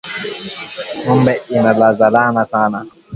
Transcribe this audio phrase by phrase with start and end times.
[0.99, 2.79] Ngombe ina zalana Saną